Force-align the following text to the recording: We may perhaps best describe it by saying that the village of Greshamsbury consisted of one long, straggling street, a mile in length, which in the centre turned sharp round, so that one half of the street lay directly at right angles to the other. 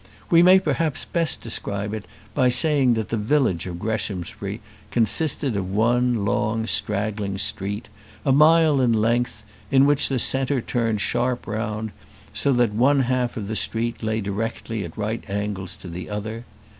We 0.31 0.41
may 0.41 0.57
perhaps 0.57 1.05
best 1.05 1.41
describe 1.41 1.93
it 1.93 2.05
by 2.33 2.49
saying 2.49 2.95
that 2.95 3.09
the 3.09 3.17
village 3.17 3.67
of 3.67 3.77
Greshamsbury 3.77 4.59
consisted 4.89 5.55
of 5.55 5.69
one 5.69 6.25
long, 6.25 6.65
straggling 6.65 7.37
street, 7.37 7.87
a 8.25 8.31
mile 8.31 8.81
in 8.81 8.93
length, 8.93 9.43
which 9.69 10.09
in 10.09 10.15
the 10.15 10.19
centre 10.19 10.59
turned 10.59 11.01
sharp 11.01 11.45
round, 11.45 11.91
so 12.33 12.51
that 12.53 12.73
one 12.73 13.01
half 13.01 13.37
of 13.37 13.47
the 13.47 13.55
street 13.55 14.01
lay 14.01 14.21
directly 14.21 14.83
at 14.83 14.97
right 14.97 15.23
angles 15.29 15.75
to 15.75 15.87
the 15.87 16.09
other. 16.09 16.45